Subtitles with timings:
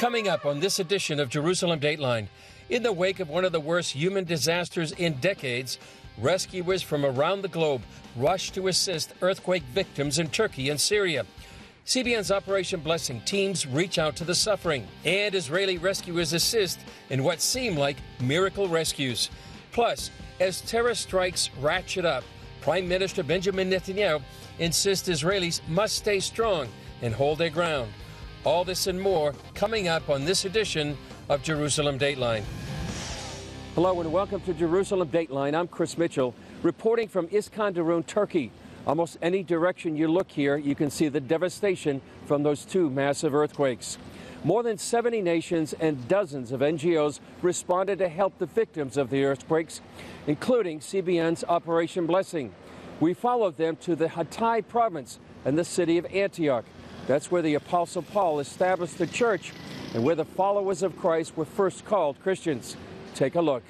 [0.00, 2.28] Coming up on this edition of Jerusalem Dateline,
[2.70, 5.78] in the wake of one of the worst human disasters in decades,
[6.16, 7.82] rescuers from around the globe
[8.16, 11.26] rush to assist earthquake victims in Turkey and Syria.
[11.84, 16.80] CBN's Operation Blessing teams reach out to the suffering, and Israeli rescuers assist
[17.10, 19.28] in what seem like miracle rescues.
[19.70, 20.10] Plus,
[20.40, 22.24] as terror strikes ratchet up,
[22.62, 24.22] Prime Minister Benjamin Netanyahu
[24.60, 26.68] insists Israelis must stay strong
[27.02, 27.92] and hold their ground.
[28.42, 30.96] All this and more coming up on this edition
[31.28, 32.42] of Jerusalem Dateline.
[33.74, 35.54] Hello and welcome to Jerusalem Dateline.
[35.54, 38.50] I'm Chris Mitchell, reporting from Iskenderun, Turkey.
[38.86, 43.34] Almost any direction you look here, you can see the devastation from those two massive
[43.34, 43.98] earthquakes.
[44.42, 49.22] More than 70 nations and dozens of NGOs responded to help the victims of the
[49.22, 49.82] earthquakes,
[50.26, 52.54] including CBN's Operation Blessing.
[53.00, 56.64] We followed them to the Hatay province and the city of Antioch.
[57.06, 59.52] That's where the Apostle Paul established the church
[59.94, 62.76] and where the followers of Christ were first called Christians.
[63.14, 63.62] Take a look.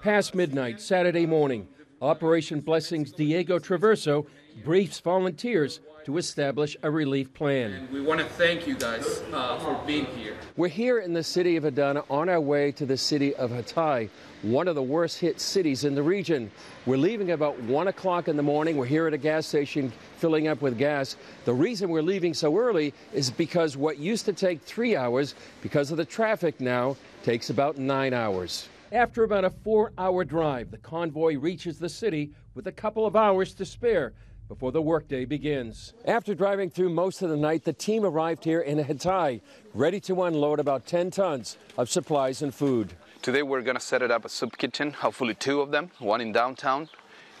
[0.00, 1.68] Past midnight, Saturday morning,
[2.00, 4.26] Operation Blessings Diego Traverso
[4.64, 7.72] briefs volunteers to establish a relief plan.
[7.72, 10.36] And we want to thank you guys uh, for being here.
[10.56, 14.08] We're here in the city of Adana on our way to the city of Hatay,
[14.42, 16.50] one of the worst hit cities in the region.
[16.86, 18.76] We're leaving about 1 o'clock in the morning.
[18.76, 21.16] We're here at a gas station filling up with gas.
[21.44, 25.90] The reason we're leaving so early is because what used to take three hours, because
[25.90, 28.68] of the traffic now, takes about nine hours.
[28.92, 33.14] After about a four hour drive, the convoy reaches the city with a couple of
[33.14, 34.12] hours to spare
[34.50, 35.94] before the workday begins.
[36.04, 39.40] After driving through most of the night, the team arrived here in Hatay,
[39.74, 42.94] ready to unload about 10 tons of supplies and food.
[43.22, 46.20] Today we're going to set it up a soup kitchen, hopefully two of them, one
[46.20, 46.88] in downtown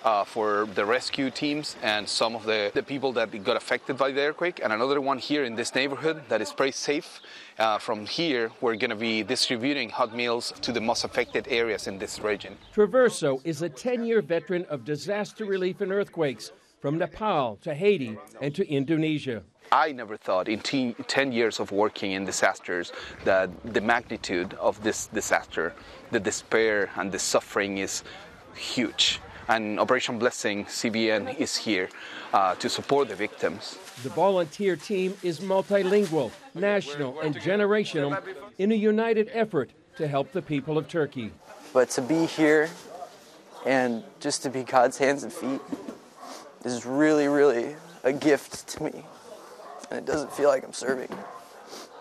[0.04, 4.12] uh, for the rescue teams and some of the, the people that got affected by
[4.12, 7.18] the earthquake, and another one here in this neighborhood that is pretty safe.
[7.58, 11.88] Uh, from here, we're going to be distributing hot meals to the most affected areas
[11.88, 12.56] in this region.
[12.72, 18.16] Traverso is a 10 year veteran of disaster relief and earthquakes from Nepal to Haiti
[18.40, 19.42] and to Indonesia.
[19.72, 22.92] I never thought in 10 years of working in disasters
[23.24, 25.74] that the magnitude of this disaster,
[26.10, 28.02] the despair and the suffering is
[28.54, 29.20] huge.
[29.48, 31.88] And Operation Blessing CBN is here
[32.32, 33.78] uh, to support the victims.
[34.02, 38.20] The volunteer team is multilingual, national, and generational
[38.58, 41.30] in a united effort to help the people of Turkey.
[41.72, 42.70] But to be here
[43.66, 45.60] and just to be God's hands and feet
[46.64, 49.04] is really, really a gift to me.
[49.90, 51.08] And it doesn't feel like I'm serving.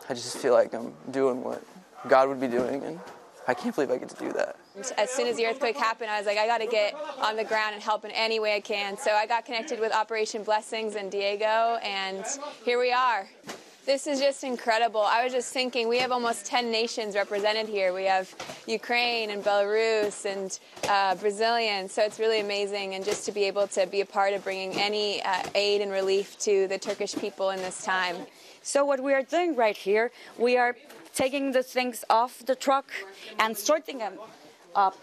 [0.09, 1.63] I just feel like I'm doing what
[2.07, 2.99] God would be doing, and
[3.47, 4.55] I can't believe I get to do that.
[4.97, 7.43] As soon as the earthquake happened, I was like, I got to get on the
[7.43, 8.97] ground and help in any way I can.
[8.97, 12.25] So I got connected with Operation Blessings and Diego, and
[12.63, 13.27] here we are.
[13.89, 15.01] This is just incredible.
[15.01, 17.91] I was just thinking, we have almost 10 nations represented here.
[17.91, 18.31] We have
[18.67, 22.93] Ukraine and Belarus and uh, Brazilian, so it's really amazing.
[22.93, 25.91] And just to be able to be a part of bringing any uh, aid and
[25.91, 28.15] relief to the Turkish people in this time.
[28.61, 30.75] So, what we are doing right here, we are
[31.15, 32.91] taking the things off the truck
[33.39, 34.19] and sorting them
[34.75, 34.97] up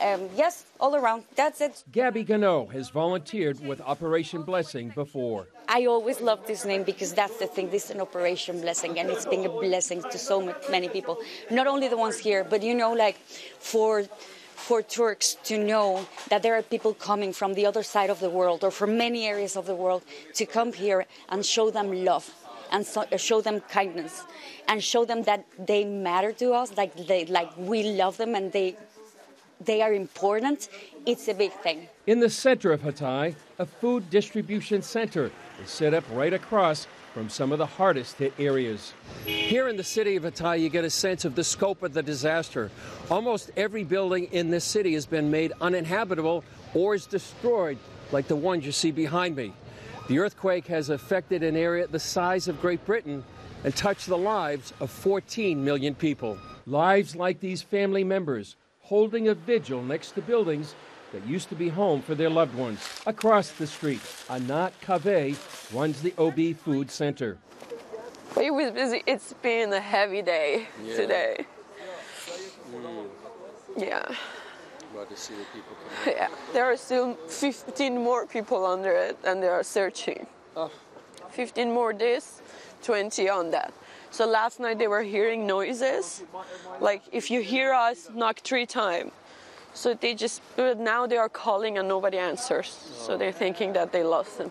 [0.00, 1.24] um, yes, all around.
[1.34, 1.84] That's it.
[1.92, 5.46] Gabby Gano has volunteered with Operation Blessing before.
[5.68, 7.70] I always love this name because that's the thing.
[7.70, 11.18] This is an Operation Blessing, and it's been a blessing to so many people.
[11.50, 13.16] Not only the ones here, but you know, like
[13.58, 14.04] for
[14.54, 18.28] for Turks to know that there are people coming from the other side of the
[18.28, 20.02] world or from many areas of the world
[20.34, 22.28] to come here and show them love
[22.72, 24.24] and so, show them kindness
[24.66, 28.52] and show them that they matter to us, like they like we love them and
[28.52, 28.76] they
[29.60, 30.68] they are important,
[31.06, 31.88] it's a big thing.
[32.06, 35.30] In the center of Hatay, a food distribution center
[35.62, 38.92] is set up right across from some of the hardest hit areas.
[39.24, 42.02] Here in the city of Hatay, you get a sense of the scope of the
[42.02, 42.70] disaster.
[43.10, 46.44] Almost every building in this city has been made uninhabitable
[46.74, 47.78] or is destroyed,
[48.12, 49.52] like the ones you see behind me.
[50.08, 53.24] The earthquake has affected an area the size of Great Britain
[53.64, 56.38] and touched the lives of 14 million people.
[56.66, 58.56] Lives like these family members
[58.88, 60.74] holding a vigil next to buildings
[61.12, 62.80] that used to be home for their loved ones.
[63.06, 64.00] Across the street,
[64.30, 65.36] Anat Kaveh
[65.74, 67.36] runs the OB Food Center.
[68.40, 69.02] It was busy.
[69.06, 70.96] It's been a heavy day yeah.
[70.96, 71.46] today.
[72.72, 73.14] Mm.
[73.76, 74.14] Yeah.
[74.94, 75.76] Glad to see the people
[76.06, 76.28] Yeah.
[76.54, 80.26] There are still 15 more people under it, and they are searching.
[80.56, 80.70] Oh.
[81.30, 82.40] 15 more days,
[82.82, 83.72] 20 on that.
[84.10, 86.24] So last night they were hearing noises,
[86.80, 89.12] like if you hear us, knock three times.
[89.74, 92.68] So they just, but now they are calling and nobody answers.
[92.96, 94.50] So they're thinking that they lost them.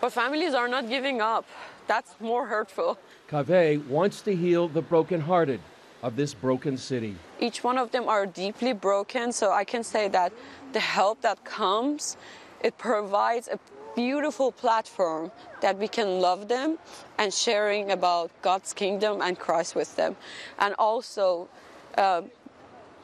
[0.00, 1.44] But families are not giving up.
[1.86, 2.98] that's more hurtful.
[3.28, 5.60] Kaveh wants to heal the brokenhearted
[6.02, 7.16] of this broken city.
[7.40, 10.32] Each one of them are deeply broken, so I can say that
[10.72, 12.16] the help that comes,
[12.60, 13.58] it provides a
[13.96, 15.32] beautiful platform
[15.62, 16.78] that we can love them
[17.18, 20.14] and sharing about God's kingdom and Christ with them.
[20.58, 21.48] And also,
[21.96, 22.22] uh,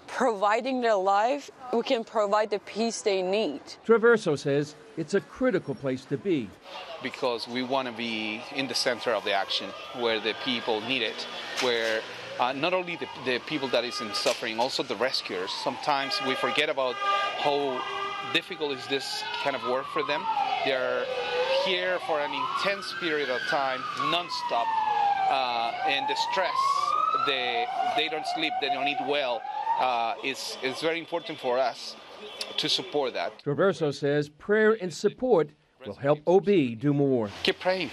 [0.07, 3.61] providing their life, we can provide the peace they need.
[3.87, 6.51] Traverso says it's a critical place to be.
[7.03, 11.03] Because we want to be in the center of the action, where the people need
[11.03, 11.27] it,
[11.61, 12.01] where
[12.39, 15.51] uh, not only the, the people that is in suffering, also the rescuers.
[15.51, 17.83] Sometimes we forget about how
[18.33, 20.23] difficult is this kind of work for them.
[20.65, 21.05] They're
[21.65, 23.81] here for an intense period of time,
[24.11, 24.67] non-stop,
[25.31, 26.51] uh, and the stress,
[27.27, 27.67] they,
[27.97, 29.43] they don't sleep, they don't eat well,
[29.81, 31.97] uh, is, is very important for us
[32.57, 33.43] to support that.
[33.43, 35.51] Traverso says prayer and support
[35.87, 36.47] will help OB
[36.79, 37.31] do more.
[37.43, 37.91] Keep praying.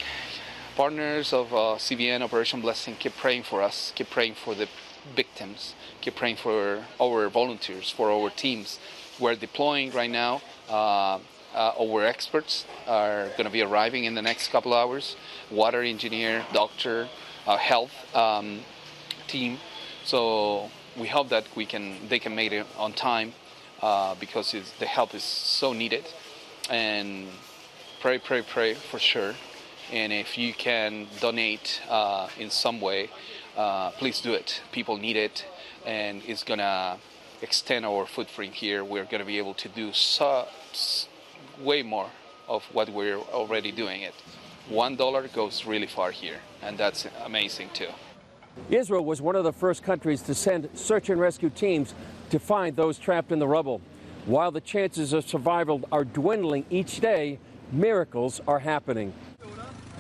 [0.76, 4.68] Partners of uh, CBN Operation Blessing, keep praying for us, keep praying for the
[5.16, 8.80] victims, keep praying for our volunteers, for our teams.
[9.20, 10.42] We're deploying right now.
[10.70, 11.20] Uh,
[11.56, 15.16] uh, our experts are going to be arriving in the next couple hours.
[15.50, 17.08] Water engineer, doctor,
[17.48, 18.62] uh, health um,
[19.28, 19.58] team.
[20.04, 23.34] So we hope that we can they can make it on time
[23.82, 26.06] uh, because the help is so needed.
[26.70, 27.28] And
[28.00, 29.34] pray, pray, pray for sure.
[29.92, 33.10] And if you can donate uh, in some way,
[33.58, 34.62] uh, please do it.
[34.72, 35.46] People need it,
[35.86, 36.98] and it's gonna
[37.42, 38.84] extend our footprint here.
[38.84, 40.48] We're gonna be able to do so,
[41.60, 42.10] way more
[42.48, 44.02] of what we're already doing.
[44.02, 44.14] It
[44.70, 47.90] one dollar goes really far here, and that's amazing too.
[48.70, 51.94] Israel was one of the first countries to send search and rescue teams
[52.30, 53.82] to find those trapped in the rubble.
[54.26, 57.40] While the chances of survival are dwindling each day,
[57.72, 59.14] miracles are happening.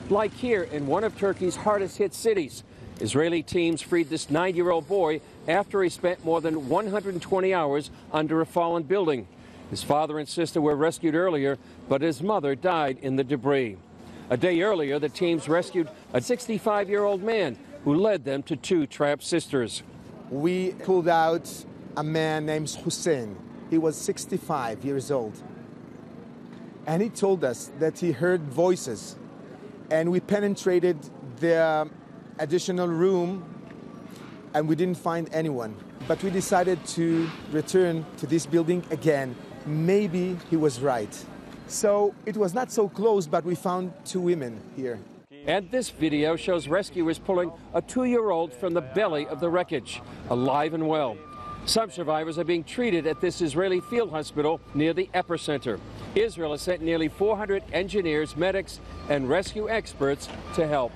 [0.09, 2.63] Like here in one of Turkey's hardest hit cities,
[2.99, 7.89] Israeli teams freed this nine year old boy after he spent more than 120 hours
[8.11, 9.27] under a fallen building.
[9.69, 11.57] His father and sister were rescued earlier,
[11.87, 13.77] but his mother died in the debris.
[14.29, 18.55] A day earlier, the teams rescued a 65 year old man who led them to
[18.55, 19.83] two trapped sisters.
[20.29, 21.51] We pulled out
[21.97, 23.35] a man named Hussein.
[23.69, 25.41] He was 65 years old.
[26.85, 29.15] And he told us that he heard voices.
[29.91, 30.97] And we penetrated
[31.39, 31.89] the
[32.37, 33.43] additional room
[34.53, 35.75] and we didn't find anyone.
[36.07, 39.35] But we decided to return to this building again.
[39.69, 41.25] Maybe he was right.
[41.67, 44.99] So it was not so close, but we found two women here.
[45.45, 49.47] And this video shows rescuers pulling a two year old from the belly of the
[49.47, 50.01] wreckage,
[50.31, 51.17] alive and well.
[51.65, 55.79] Some survivors are being treated at this Israeli field hospital near the epicenter.
[56.15, 60.91] Israel has sent nearly 400 engineers, medics, and rescue experts to help.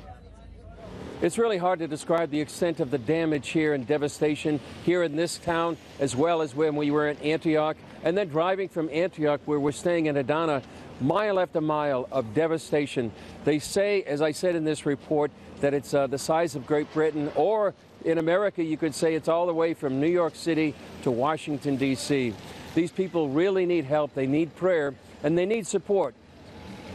[1.23, 5.15] It's really hard to describe the extent of the damage here and devastation here in
[5.15, 9.39] this town, as well as when we were in Antioch, and then driving from Antioch,
[9.45, 10.61] where we're staying in Adana,
[10.99, 13.09] mile after mile of devastation.
[13.45, 15.31] They say, as I said in this report,
[15.61, 17.73] that it's uh, the size of Great Britain, or
[18.03, 21.77] in America, you could say it's all the way from New York City to Washington,
[21.77, 22.33] D.C.
[22.75, 24.93] These people really need help, they need prayer,
[25.23, 26.15] and they need support.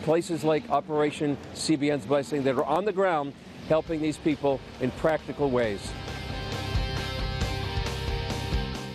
[0.03, 3.33] Places like Operation CBN's Blessing that are on the ground
[3.69, 5.93] helping these people in practical ways.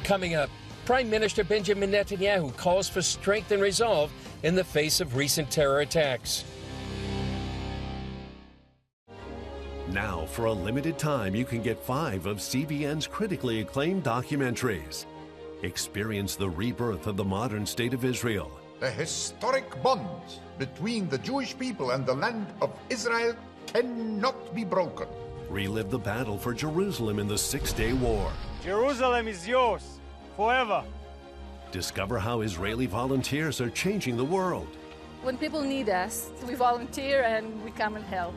[0.04, 0.50] Coming up,
[0.86, 4.12] Prime Minister Benjamin Netanyahu calls for strength and resolve
[4.44, 6.44] in the face of recent terror attacks.
[9.90, 15.06] Now, for a limited time, you can get five of CBN's critically acclaimed documentaries.
[15.62, 18.52] Experience the rebirth of the modern state of Israel.
[18.80, 23.36] The historic bond between the Jewish people and the land of Israel
[23.74, 25.08] cannot be broken.
[25.50, 28.32] Relive the battle for Jerusalem in the Six Day War.
[28.64, 30.00] Jerusalem is yours
[30.36, 30.84] forever.
[31.72, 34.68] Discover how Israeli volunteers are changing the world.
[35.24, 38.36] When people need us, we volunteer and we come and help.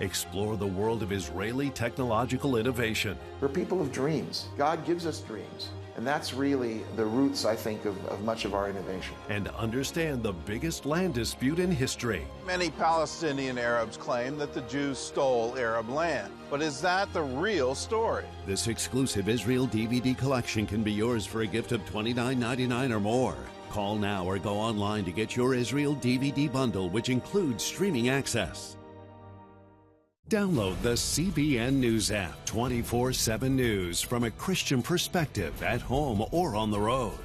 [0.00, 3.18] Explore the world of Israeli technological innovation.
[3.40, 4.48] We're people of dreams.
[4.56, 5.68] God gives us dreams.
[5.96, 9.14] And that's really the roots, I think, of, of, much of our innovation.
[9.28, 12.26] And understand the biggest land dispute in history.
[12.46, 16.32] Many Palestinian Arabs claim that the Jews stole Arab land.
[16.50, 18.24] But is that the real story?
[18.46, 23.36] This exclusive Israel DVD collection can be yours for a gift of $29.99 or more.
[23.70, 28.76] Call now or go online to get your Israel DVD bundle, which includes streaming access.
[30.30, 36.54] Download the CBN News app 24 7 news from a Christian perspective at home or
[36.54, 37.18] on the road.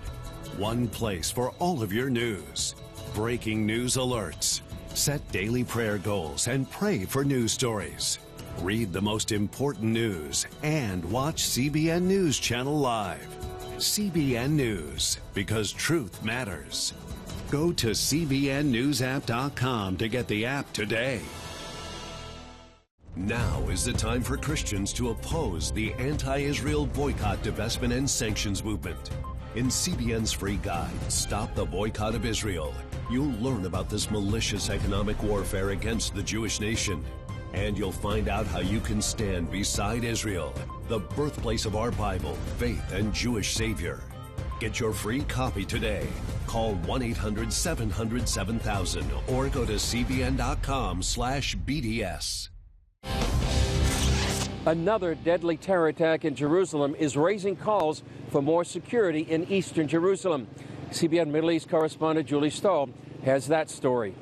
[0.57, 2.73] One place for all of your news.
[3.13, 4.61] Breaking news alerts,
[4.95, 8.17] Set daily prayer goals and pray for news stories.
[8.61, 13.27] Read the most important news and watch CBN News Channel Live.
[13.77, 16.93] CBN News, because truth matters.
[17.51, 21.21] Go to CBNNewsApp.com to get the app today.
[23.17, 28.61] Now is the time for Christians to oppose the anti Israel boycott, divestment, and sanctions
[28.61, 29.09] movement.
[29.55, 32.73] In CBN's free guide, Stop the Boycott of Israel,
[33.09, 37.05] you'll learn about this malicious economic warfare against the Jewish nation.
[37.53, 40.53] And you'll find out how you can stand beside Israel,
[40.89, 44.01] the birthplace of our Bible, faith, and Jewish Savior.
[44.59, 46.05] Get your free copy today.
[46.47, 52.49] Call 1-800-700-7000 or go to cbn.com slash BDS.
[54.65, 60.47] Another deadly terror attack in Jerusalem is raising calls for more security in eastern Jerusalem.
[60.89, 62.89] CBN Middle East correspondent Julie Stahl
[63.23, 64.15] has that story.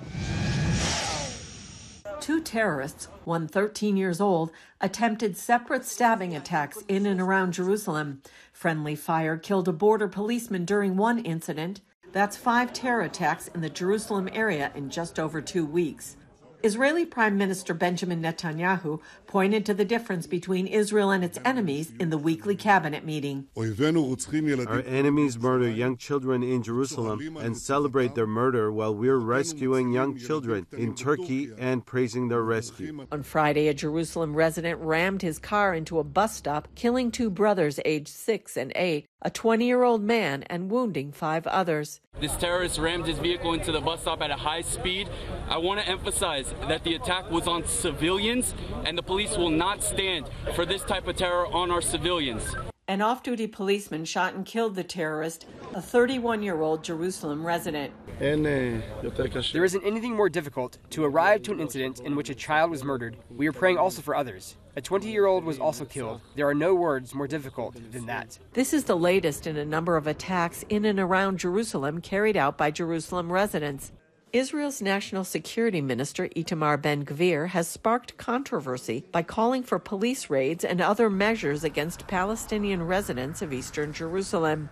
[2.19, 8.21] Two terrorists, one 13 years old, attempted separate stabbing attacks in and around Jerusalem.
[8.51, 11.79] Friendly fire killed a border policeman during one incident.
[12.12, 16.17] That's five terror attacks in the Jerusalem area in just over two weeks.
[16.63, 19.01] Israeli Prime Minister Benjamin Netanyahu
[19.33, 23.47] pointed to the difference between Israel and its enemies in the weekly cabinet meeting.
[23.57, 30.19] Our enemies murder young children in Jerusalem and celebrate their murder while we're rescuing young
[30.19, 33.07] children in Turkey and praising their rescue.
[33.11, 37.79] On Friday, a Jerusalem resident rammed his car into a bus stop, killing two brothers
[37.85, 42.01] aged six and eight, a 20 year old man, and wounding five others.
[42.21, 45.09] This terrorist rammed his vehicle into the bus stop at a high speed.
[45.49, 48.53] I want to emphasize that the attack was on civilians,
[48.85, 52.56] and the police will not stand for this type of terror on our civilians.
[52.89, 57.94] An off duty policeman shot and killed the terrorist, a 31 year old Jerusalem resident.
[58.20, 62.84] There isn't anything more difficult to arrive to an incident in which a child was
[62.84, 63.15] murdered.
[63.30, 64.58] We are praying also for others.
[64.75, 66.20] A 20 year old was also killed.
[66.36, 68.38] There are no words more difficult than that.
[68.51, 72.58] This is the latest in a number of attacks in and around Jerusalem carried out
[72.58, 73.94] by Jerusalem residents.
[74.33, 80.65] Israel's National Security Minister Itamar Ben Gvir has sparked controversy by calling for police raids
[80.65, 84.71] and other measures against Palestinian residents of eastern Jerusalem.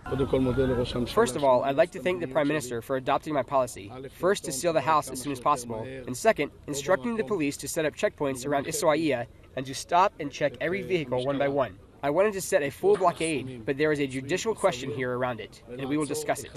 [1.14, 3.92] First of all, I'd like to thank the Prime Minister for adopting my policy.
[4.18, 7.68] First, to seal the house as soon as possible, and second, instructing the police to
[7.68, 11.78] set up checkpoints around Israel and to stop and check every vehicle one by one.
[12.04, 15.38] I wanted to set a full blockade, but there is a judicial question here around
[15.38, 16.50] it, and we will discuss it.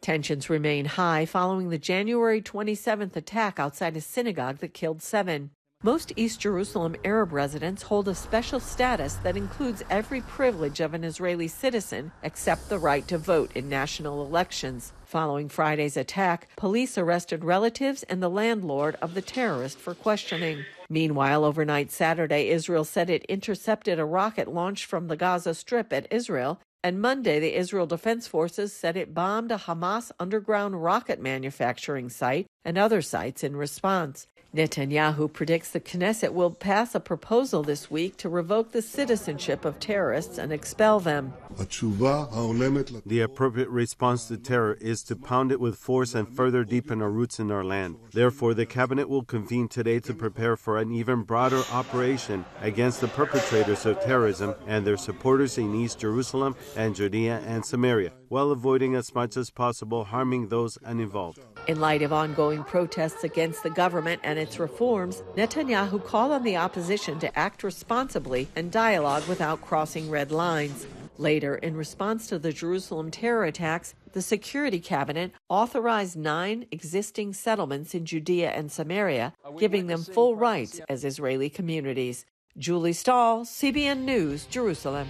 [0.00, 5.50] Tensions remain high following the January 27th attack outside a synagogue that killed seven.
[5.84, 11.04] Most East Jerusalem Arab residents hold a special status that includes every privilege of an
[11.04, 14.92] Israeli citizen except the right to vote in national elections.
[15.04, 20.64] Following Friday's attack, police arrested relatives and the landlord of the terrorist for questioning.
[20.90, 26.10] Meanwhile, overnight Saturday, Israel said it intercepted a rocket launched from the Gaza Strip at
[26.10, 26.60] Israel.
[26.82, 32.46] And Monday, the Israel Defense Forces said it bombed a Hamas underground rocket manufacturing site
[32.64, 34.26] and other sites in response.
[34.54, 39.78] Netanyahu predicts the Knesset will pass a proposal this week to revoke the citizenship of
[39.78, 41.34] terrorists and expel them.
[41.58, 47.10] The appropriate response to terror is to pound it with force and further deepen our
[47.10, 47.96] roots in our land.
[48.12, 53.08] Therefore, the cabinet will convene today to prepare for an even broader operation against the
[53.08, 58.94] perpetrators of terrorism and their supporters in East Jerusalem and Judea and Samaria, while avoiding
[58.94, 61.40] as much as possible harming those uninvolved.
[61.66, 66.56] In light of ongoing protests against the government and its reforms, Netanyahu called on the
[66.56, 70.86] opposition to act responsibly and dialogue without crossing red lines.
[71.18, 77.92] Later, in response to the Jerusalem terror attacks, the Security Cabinet authorized nine existing settlements
[77.94, 82.24] in Judea and Samaria, giving them full rights as Israeli communities.
[82.56, 85.08] Julie Stahl, CBN News, Jerusalem.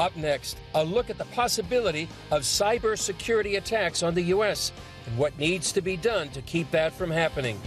[0.00, 4.72] Up next, a look at the possibility of cybersecurity attacks on the U.S.
[5.06, 7.60] and what needs to be done to keep that from happening.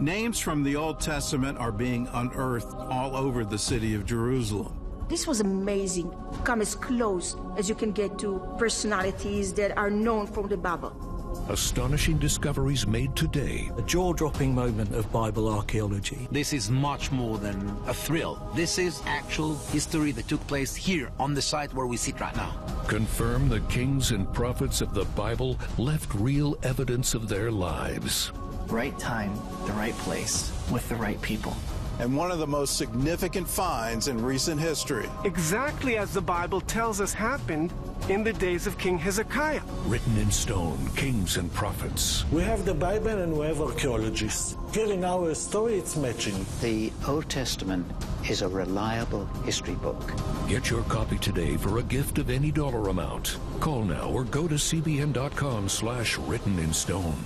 [0.00, 4.80] Names from the Old Testament are being unearthed all over the city of Jerusalem.
[5.10, 6.10] This was amazing.
[6.44, 11.09] Come as close as you can get to personalities that are known from the Bible.
[11.50, 13.72] Astonishing discoveries made today.
[13.76, 16.28] A jaw dropping moment of Bible archaeology.
[16.30, 18.40] This is much more than a thrill.
[18.54, 22.36] This is actual history that took place here on the site where we sit right
[22.36, 22.52] now.
[22.86, 28.30] Confirm the kings and prophets of the Bible left real evidence of their lives.
[28.68, 29.34] Right time,
[29.66, 31.56] the right place, with the right people.
[32.00, 35.08] And one of the most significant finds in recent history.
[35.24, 37.72] Exactly as the Bible tells us happened,
[38.08, 39.60] in the days of King Hezekiah.
[39.86, 42.24] Written in stone, kings and prophets.
[42.32, 44.56] We have the Bible and we have archaeologists.
[44.72, 46.44] Hearing our story, it's matching.
[46.60, 47.86] The Old Testament
[48.28, 50.12] is a reliable history book.
[50.48, 53.36] Get your copy today for a gift of any dollar amount.
[53.60, 57.24] Call now or go to cbn.com slash written in stone.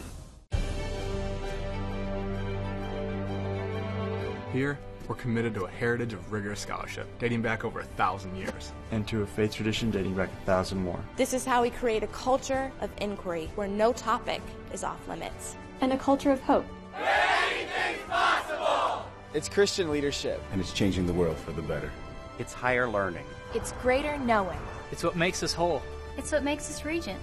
[4.55, 8.71] Here, we're committed to a heritage of rigorous scholarship dating back over a thousand years.
[8.93, 11.01] And to a faith tradition dating back a thousand more.
[11.17, 14.41] This is how we create a culture of inquiry where no topic
[14.73, 15.57] is off limits.
[15.81, 16.65] And a culture of hope.
[16.97, 19.05] Anything's possible!
[19.35, 20.41] It's Christian leadership.
[20.53, 21.91] And it's changing the world for the better.
[22.39, 23.25] It's higher learning.
[23.57, 24.61] It's greater knowing.
[24.93, 25.83] It's what makes us whole.
[26.17, 27.19] It's what makes us regent.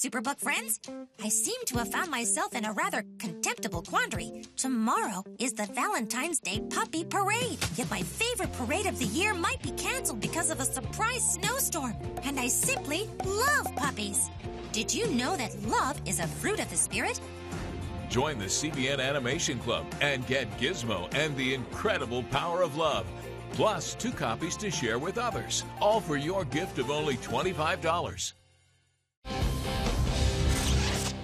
[0.00, 0.80] Superbook friends.
[1.22, 4.44] I seem to have found myself in a rather contemptible quandary.
[4.56, 9.62] Tomorrow is the Valentine's Day Puppy Parade, yet my favorite parade of the year might
[9.62, 14.30] be canceled because of a surprise snowstorm, and I simply love puppies.
[14.72, 17.20] Did you know that love is a fruit of the spirit?
[18.08, 23.06] Join the CBN Animation Club and get Gizmo and the incredible power of love.
[23.52, 28.32] Plus, two copies to share with others, all for your gift of only $25.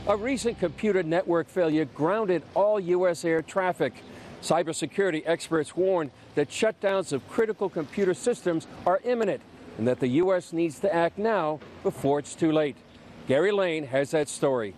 [0.09, 3.25] A recent computer network failure grounded all U.S.
[3.25, 3.93] air traffic.
[4.41, 9.41] Cybersecurity experts warn that shutdowns of critical computer systems are imminent
[9.79, 10.53] and that the U.S.
[10.53, 12.77] needs to act now before it's too late.
[13.27, 14.77] Gary Lane has that story.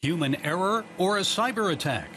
[0.00, 2.08] Human error or a cyber attack?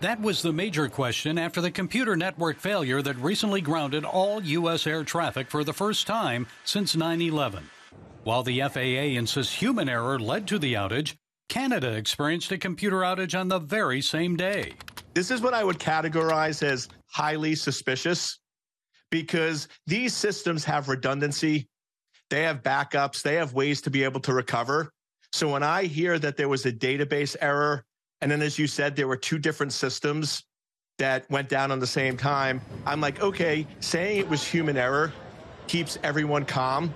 [0.00, 4.86] That was the major question after the computer network failure that recently grounded all U.S.
[4.86, 7.70] air traffic for the first time since 9 11.
[8.26, 11.14] While the FAA insists human error led to the outage,
[11.48, 14.72] Canada experienced a computer outage on the very same day.
[15.14, 18.40] This is what I would categorize as highly suspicious
[19.12, 21.68] because these systems have redundancy,
[22.28, 24.90] they have backups, they have ways to be able to recover.
[25.32, 27.84] So when I hear that there was a database error,
[28.22, 30.42] and then as you said, there were two different systems
[30.98, 35.12] that went down on the same time, I'm like, okay, saying it was human error
[35.68, 36.92] keeps everyone calm.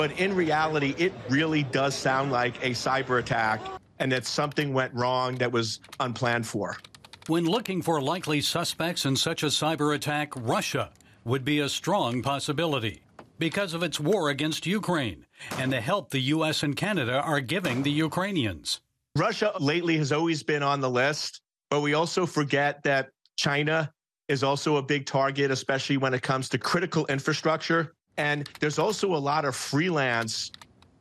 [0.00, 3.60] But in reality, it really does sound like a cyber attack
[3.98, 6.78] and that something went wrong that was unplanned for.
[7.26, 10.88] When looking for likely suspects in such a cyber attack, Russia
[11.26, 13.02] would be a strong possibility
[13.38, 15.26] because of its war against Ukraine
[15.58, 16.62] and the help the U.S.
[16.62, 18.80] and Canada are giving the Ukrainians.
[19.18, 23.92] Russia lately has always been on the list, but we also forget that China
[24.28, 27.92] is also a big target, especially when it comes to critical infrastructure.
[28.20, 30.52] And there's also a lot of freelance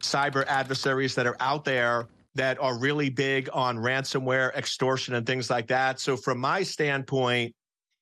[0.01, 5.49] cyber adversaries that are out there that are really big on ransomware, extortion, and things
[5.49, 5.99] like that.
[5.99, 7.53] So, from my standpoint,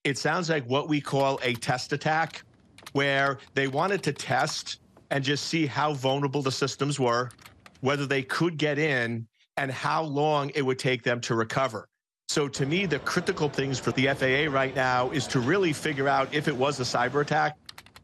[0.04, 2.44] it sounds like what we call a test attack,
[2.92, 7.32] where they wanted to test and just see how vulnerable the systems were,
[7.82, 9.26] whether they could get in,
[9.58, 11.88] and how long it would take them to recover.
[12.28, 16.08] So, to me, the critical things for the FAA right now is to really figure
[16.08, 17.58] out if it was a cyber attack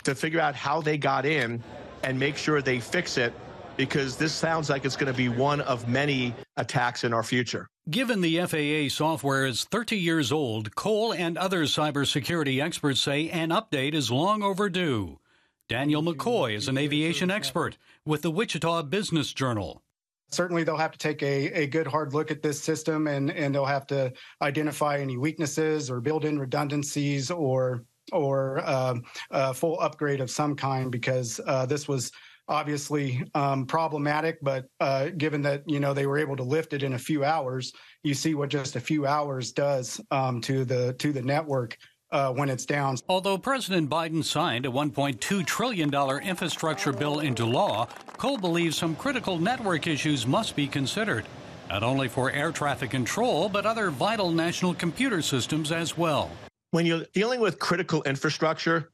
[0.04, 1.64] to figure out how they got in
[2.04, 3.34] and make sure they fix it
[3.78, 7.68] because this sounds like it's going to be one of many attacks in our future.
[7.90, 13.50] Given the FAA software is 30 years old, Cole and other cybersecurity experts say an
[13.50, 15.20] update is long overdue.
[15.68, 19.82] Daniel McCoy is an aviation expert with the Wichita Business Journal.
[20.30, 23.54] Certainly, they'll have to take a, a good hard look at this system and, and
[23.54, 24.12] they'll have to
[24.42, 28.96] identify any weaknesses or build in redundancies or or uh,
[29.32, 32.12] a full upgrade of some kind because uh, this was
[32.48, 34.38] obviously um, problematic.
[34.42, 37.24] But uh, given that you know they were able to lift it in a few
[37.24, 41.78] hours, you see what just a few hours does um, to the to the network.
[42.12, 42.96] Uh, when it's down.
[43.10, 47.88] Although President Biden signed a $1.2 trillion infrastructure bill into law,
[48.20, 51.26] Cole believes some critical network issues must be considered,
[51.70, 56.30] not only for air traffic control, but other vital national computer systems as well
[56.74, 58.90] when you're dealing with critical infrastructure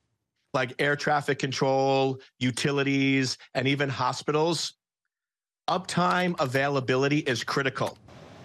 [0.54, 4.74] like air traffic control, utilities, and even hospitals,
[5.70, 7.98] uptime availability is critical.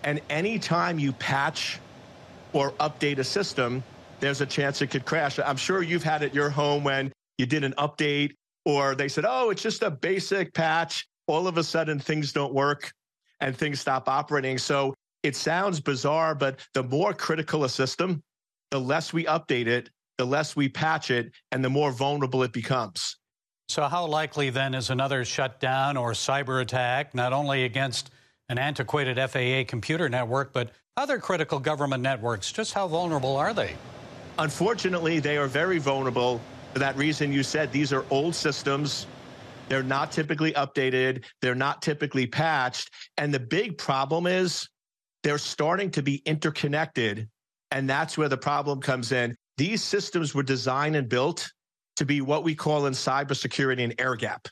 [0.04, 1.80] And anytime you patch
[2.52, 3.82] or update a system,
[4.20, 5.40] there's a chance it could crash.
[5.44, 9.08] I'm sure you've had it at your home when you did an update or they
[9.08, 11.08] said, oh, it's just a basic patch.
[11.26, 12.92] All of a sudden, things don't work
[13.40, 14.58] and things stop operating.
[14.58, 14.94] So
[15.24, 18.22] it sounds bizarre, but the more critical a system,
[18.74, 22.52] the less we update it, the less we patch it, and the more vulnerable it
[22.52, 23.18] becomes.
[23.68, 28.10] So, how likely then is another shutdown or cyber attack, not only against
[28.48, 32.50] an antiquated FAA computer network, but other critical government networks?
[32.50, 33.76] Just how vulnerable are they?
[34.40, 36.40] Unfortunately, they are very vulnerable
[36.72, 37.70] for that reason you said.
[37.70, 39.06] These are old systems.
[39.68, 41.22] They're not typically updated.
[41.42, 42.90] They're not typically patched.
[43.18, 44.68] And the big problem is
[45.22, 47.28] they're starting to be interconnected.
[47.74, 49.34] And that's where the problem comes in.
[49.56, 51.52] These systems were designed and built
[51.96, 54.46] to be what we call in cybersecurity an air gap,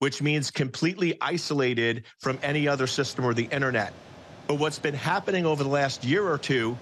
[0.00, 3.94] which means completely isolated from any other system or the internet.
[4.46, 6.76] But what's been happening over the last year or two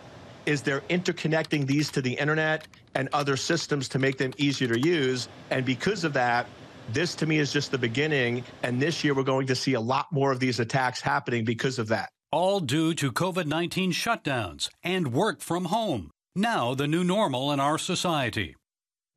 [0.44, 4.80] is they're interconnecting these to the internet and other systems to make them easier to
[4.80, 5.28] use.
[5.50, 6.46] And because of that,
[6.92, 8.42] this to me is just the beginning.
[8.64, 11.78] And this year, we're going to see a lot more of these attacks happening because
[11.78, 12.10] of that.
[12.36, 16.10] All due to COVID 19 shutdowns and work from home.
[16.34, 18.54] Now, the new normal in our society.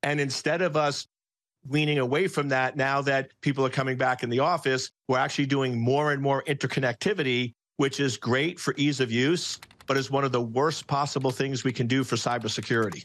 [0.04, 1.06] And instead of us
[1.68, 5.48] weaning away from that, now that people are coming back in the office, we're actually
[5.48, 10.24] doing more and more interconnectivity, which is great for ease of use, but is one
[10.24, 13.04] of the worst possible things we can do for cybersecurity.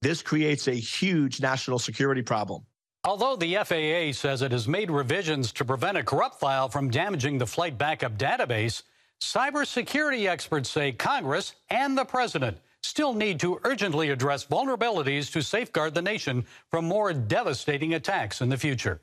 [0.00, 2.62] This creates a huge national security problem.
[3.04, 7.36] Although the FAA says it has made revisions to prevent a corrupt file from damaging
[7.36, 8.84] the flight backup database,
[9.20, 15.94] cybersecurity experts say Congress and the president still need to urgently address vulnerabilities to safeguard
[15.94, 19.00] the nation from more devastating attacks in the future.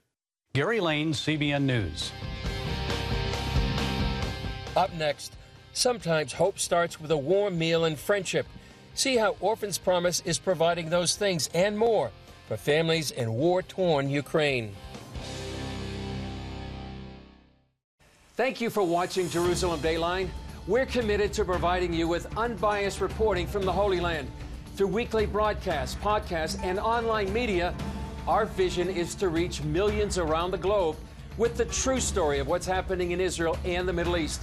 [0.53, 2.11] Gary Lane, CBN News.
[4.75, 5.35] Up next,
[5.73, 8.47] sometimes hope starts with a warm meal and friendship.
[8.95, 12.11] See how Orphans Promise is providing those things and more
[12.47, 14.75] for families in war torn Ukraine.
[18.37, 20.29] Thank you for watching Jerusalem Dateline.
[20.67, 24.29] We're committed to providing you with unbiased reporting from the Holy Land.
[24.75, 27.73] Through weekly broadcasts, podcasts, and online media,
[28.27, 30.97] our vision is to reach millions around the globe
[31.39, 34.41] with the true story of what's happening in Israel and the Middle East,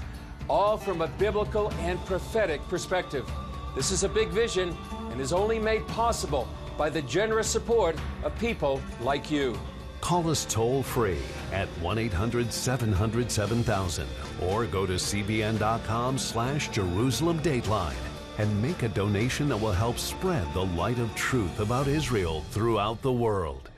[0.50, 3.30] all from a biblical and prophetic perspective.
[3.76, 4.76] This is a big vision
[5.12, 9.56] and is only made possible by the generous support of people like you.
[10.04, 14.06] Call us toll free at 1 800 700 7000
[14.42, 17.96] or go to cbn.com slash Jerusalem Dateline
[18.36, 23.00] and make a donation that will help spread the light of truth about Israel throughout
[23.00, 23.70] the world.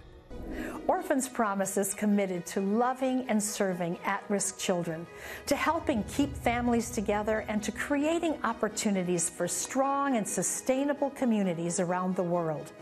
[0.87, 5.07] Orphans Promise is committed to loving and serving at risk children,
[5.47, 12.15] to helping keep families together, and to creating opportunities for strong and sustainable communities around
[12.17, 12.73] the world.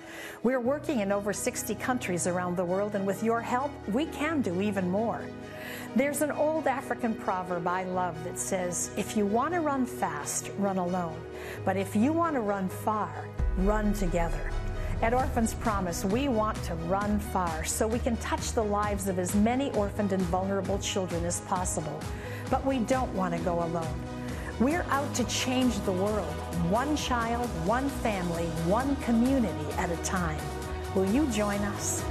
[0.42, 4.42] We're working in over 60 countries around the world, and with your help, we can
[4.42, 5.22] do even more.
[5.96, 10.50] There's an old African proverb I love that says, If you want to run fast,
[10.58, 11.20] run alone.
[11.64, 14.50] But if you want to run far, run together.
[15.04, 19.18] At Orphans Promise, we want to run far so we can touch the lives of
[19.18, 22.00] as many orphaned and vulnerable children as possible.
[22.48, 24.00] But we don't want to go alone.
[24.60, 26.32] We're out to change the world,
[26.70, 30.40] one child, one family, one community at a time.
[30.94, 32.02] Will you join us?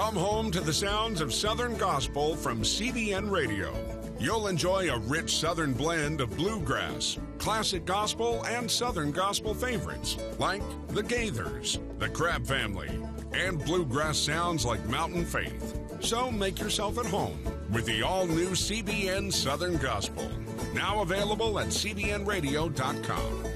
[0.00, 3.70] Come home to the sounds of Southern Gospel from CBN Radio.
[4.18, 10.62] You'll enjoy a rich Southern blend of bluegrass, classic gospel, and Southern gospel favorites like
[10.88, 12.88] the Gaithers, the Crabb Family,
[13.34, 15.78] and bluegrass sounds like Mountain Faith.
[16.00, 17.38] So make yourself at home
[17.70, 20.26] with the all new CBN Southern Gospel.
[20.72, 23.49] Now available at CBNRadio.com.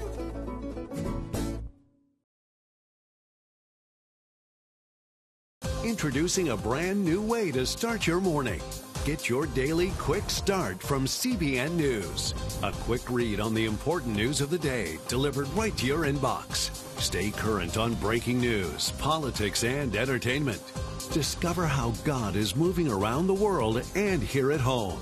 [5.85, 8.59] Introducing a brand new way to start your morning.
[9.05, 12.33] Get your daily quick start from CBN News.
[12.63, 16.71] A quick read on the important news of the day delivered right to your inbox.
[16.99, 20.59] Stay current on breaking news, politics, and entertainment.
[21.11, 24.99] Discover how God is moving around the world and here at home.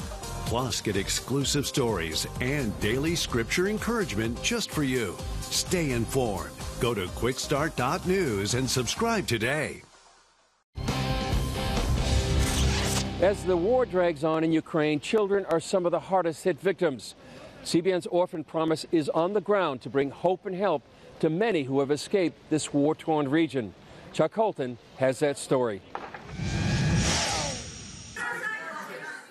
[0.47, 5.15] Plus, get exclusive stories and daily scripture encouragement just for you.
[5.43, 6.51] Stay informed.
[6.81, 9.81] Go to quickstart.news and subscribe today.
[13.23, 17.15] As the war drags on in Ukraine, children are some of the hardest hit victims.
[17.63, 20.83] CBN's Orphan Promise is on the ground to bring hope and help
[21.21, 23.73] to many who have escaped this war torn region.
[24.11, 25.81] Chuck Holton has that story.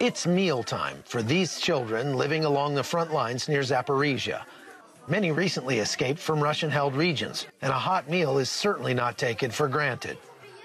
[0.00, 4.44] It's mealtime for these children living along the front lines near Zaporizhia.
[5.06, 9.50] Many recently escaped from Russian held regions, and a hot meal is certainly not taken
[9.50, 10.16] for granted.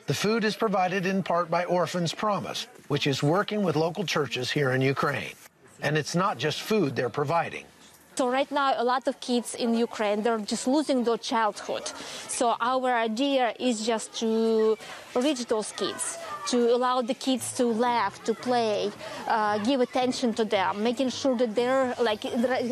[0.08, 4.50] The food is provided in part by Orphans Promise, which is working with local churches
[4.50, 5.36] here in Ukraine.
[5.82, 7.65] And it's not just food they're providing.
[8.15, 11.91] So right now, a lot of kids in Ukraine, they're just losing their childhood.
[12.30, 14.78] So our idea is just to
[15.13, 18.91] reach those kids, to allow the kids to laugh, to play,
[19.27, 22.23] uh, give attention to them, making sure that they're like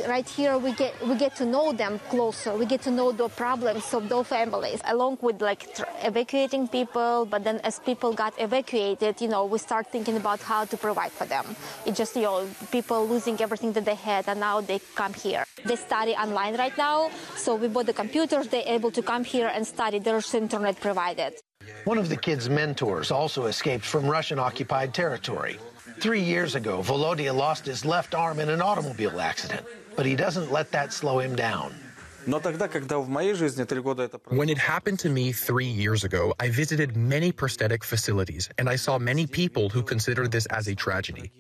[0.08, 3.28] right here we get we get to know them closer, we get to know the
[3.30, 5.68] problems of those families, along with like
[6.04, 7.26] evacuating people.
[7.26, 11.12] But then as people got evacuated, you know, we start thinking about how to provide
[11.12, 11.46] for them.
[11.86, 15.46] It's just you know people losing everything that they had, and now they come here.
[15.66, 18.48] They study online right now, so we bought the computers.
[18.48, 20.00] They're able to come here and study.
[20.00, 21.34] There's internet provided.
[21.86, 25.60] One of the kids' mentors also escaped from Russian occupied territory.
[26.00, 30.52] Three years ago, Volodya lost his left arm in an automobile accident, but he doesn't
[30.52, 31.74] let that slow him down.
[32.26, 32.42] When
[34.50, 38.98] it happened to me three years ago, I visited many prosthetic facilities and I saw
[38.98, 41.32] many people who considered this as a tragedy.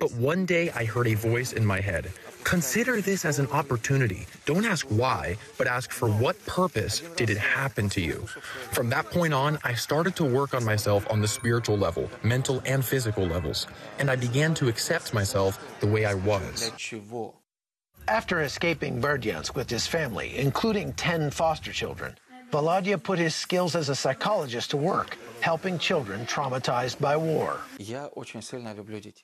[0.00, 2.10] But one day I heard a voice in my head
[2.44, 4.26] Consider this as an opportunity.
[4.46, 8.26] Don't ask why, but ask for what purpose did it happen to you.
[8.72, 12.62] From that point on, I started to work on myself on the spiritual level, mental
[12.64, 13.66] and physical levels,
[13.98, 16.72] and I began to accept myself the way I was.
[18.08, 22.16] After escaping Berdyansk with his family, including 10 foster children,
[22.50, 27.60] Volodya put his skills as a psychologist to work, helping children traumatized by war.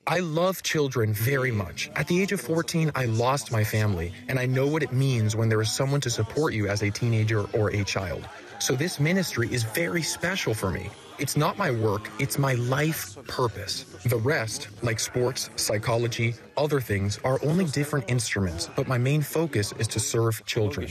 [0.07, 1.91] I love children very much.
[1.97, 5.35] At the age of 14, I lost my family, and I know what it means
[5.35, 8.29] when there is someone to support you as a teenager or a child.
[8.61, 10.89] So this ministry is very special for me.
[11.19, 13.85] It's not my work, it's my life purpose.
[14.05, 19.73] The rest, like sports, psychology, other things, are only different instruments, but my main focus
[19.79, 20.87] is to serve children.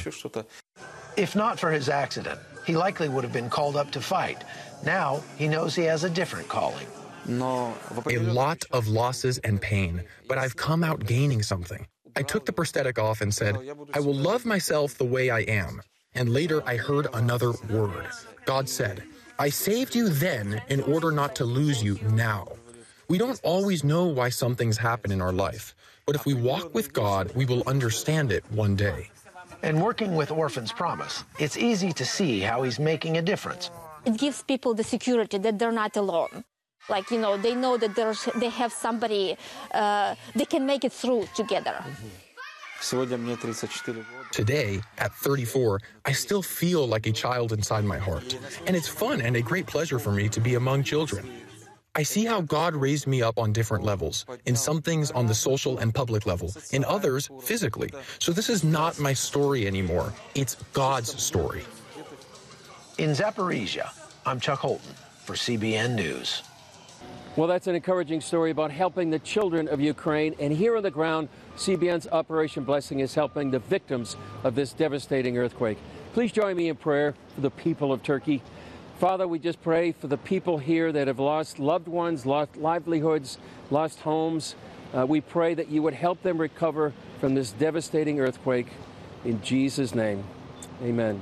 [1.18, 4.44] If not for his accident, he likely would have been called up to fight.
[4.84, 6.88] Now he knows he has a different calling.
[7.28, 11.88] A lot of losses and pain, but I've come out gaining something.
[12.16, 13.58] I took the prosthetic off and said,
[13.94, 15.82] I will love myself the way I am.
[16.14, 18.08] And later I heard another word.
[18.46, 19.04] God said,
[19.40, 22.48] I saved you then in order not to lose you now.
[23.08, 25.76] We don't always know why some things happen in our life,
[26.06, 29.10] but if we walk with God, we will understand it one day.
[29.66, 33.72] And working with Orphans Promise, it's easy to see how he's making a difference.
[34.06, 36.44] It gives people the security that they're not alone.
[36.88, 39.36] Like, you know, they know that there's, they have somebody,
[39.74, 41.84] uh, they can make it through together.
[44.32, 48.38] Today, at 34, I still feel like a child inside my heart.
[48.68, 51.26] And it's fun and a great pleasure for me to be among children.
[51.98, 54.26] I see how God raised me up on different levels.
[54.46, 57.90] In some things on the social and public level, in others physically.
[58.20, 60.14] So this is not my story anymore.
[60.36, 61.64] It's God's story.
[62.98, 63.90] In Zaporizhia,
[64.26, 66.44] I'm Chuck Holton for CBN News.
[67.38, 70.36] Well, that's an encouraging story about helping the children of Ukraine.
[70.40, 75.38] And here on the ground, CBN's Operation Blessing is helping the victims of this devastating
[75.38, 75.78] earthquake.
[76.14, 78.42] Please join me in prayer for the people of Turkey.
[79.00, 83.38] Father, we just pray for the people here that have lost loved ones, lost livelihoods,
[83.70, 84.56] lost homes.
[84.94, 88.68] Uh, we pray that you would help them recover from this devastating earthquake.
[89.26, 90.24] In Jesus' name,
[90.82, 91.22] amen.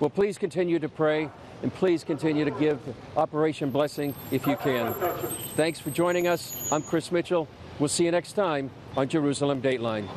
[0.00, 1.28] Well, please continue to pray
[1.62, 2.80] and please continue to give
[3.18, 4.94] Operation Blessing if you can.
[5.54, 6.72] Thanks for joining us.
[6.72, 7.48] I'm Chris Mitchell.
[7.80, 10.08] We'll see you next time on Jerusalem Dateline.